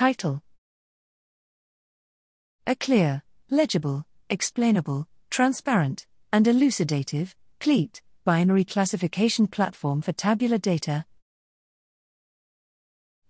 [0.00, 0.40] Title
[2.66, 11.04] A clear, legible, explainable, transparent, and elucidative, CLETE, binary classification platform for tabular data.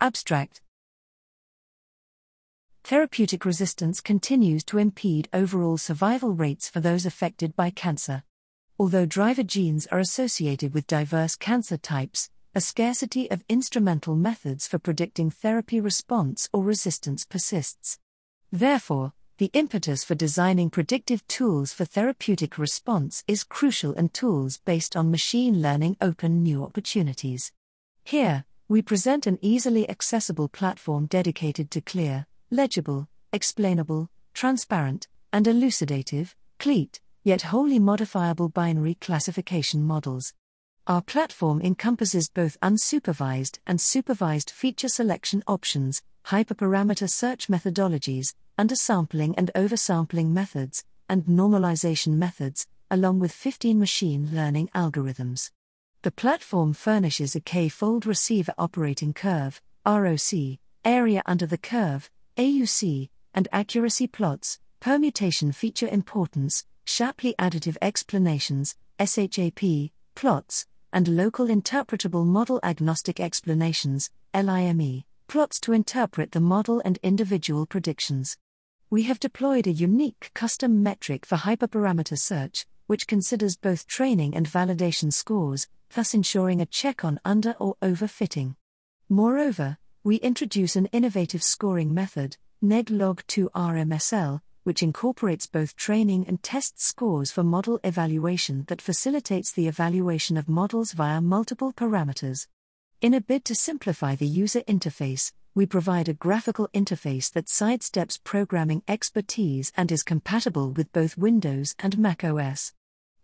[0.00, 0.60] Abstract
[2.84, 8.22] Therapeutic resistance continues to impede overall survival rates for those affected by cancer.
[8.78, 14.76] Although driver genes are associated with diverse cancer types, a scarcity of instrumental methods for
[14.78, 17.98] predicting therapy response or resistance persists.
[18.50, 24.96] Therefore, the impetus for designing predictive tools for therapeutic response is crucial, and tools based
[24.96, 27.52] on machine learning open new opportunities.
[28.02, 36.34] Here, we present an easily accessible platform dedicated to clear, legible, explainable, transparent, and elucidative,
[36.58, 40.34] CLETE, yet wholly modifiable binary classification models.
[40.86, 49.50] Our platform encompasses both unsupervised and supervised feature selection options, hyperparameter search methodologies, undersampling and
[49.54, 55.50] oversampling methods, and normalization methods, along with 15 machine learning algorithms.
[56.02, 63.10] The platform furnishes a K fold receiver operating curve, ROC, area under the curve, AUC,
[63.34, 72.60] and accuracy plots, permutation feature importance, Shapley additive explanations, SHAP, plots, and local interpretable model
[72.62, 78.36] agnostic explanations, LIME, plots to interpret the model and individual predictions.
[78.90, 84.48] We have deployed a unique custom metric for hyperparameter search, which considers both training and
[84.48, 88.56] validation scores, thus ensuring a check on under or overfitting.
[89.08, 97.30] Moreover, we introduce an innovative scoring method, NegLog2RMSL, which incorporates both training and test scores
[97.30, 102.46] for model evaluation that facilitates the evaluation of models via multiple parameters.
[103.00, 108.22] In a bid to simplify the user interface, we provide a graphical interface that sidesteps
[108.22, 112.72] programming expertise and is compatible with both Windows and macOS.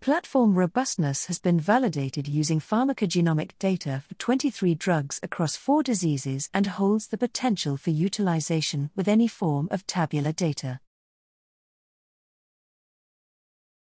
[0.00, 6.66] Platform robustness has been validated using pharmacogenomic data for 23 drugs across four diseases and
[6.66, 10.80] holds the potential for utilization with any form of tabular data.